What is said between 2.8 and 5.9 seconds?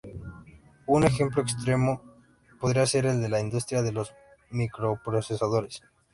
ser el de la industria de los microprocesadores.